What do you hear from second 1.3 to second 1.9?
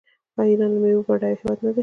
هیواد نه دی؟